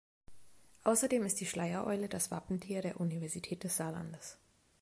Außerdem 0.83 1.23
ist 1.27 1.39
die 1.41 1.45
Schleiereule 1.45 2.09
das 2.09 2.31
Wappentier 2.31 2.81
der 2.81 2.99
Universität 2.99 3.63
des 3.63 3.77
Saarlandes. 3.77 4.39